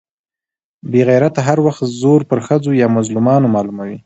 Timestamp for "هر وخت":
1.47-1.83